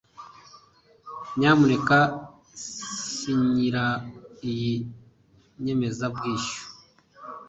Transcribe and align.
Nyamuneka 1.37 1.97
sinyira 2.71 3.85
iyi 4.49 4.73
nyemezabwishyu 5.63 6.61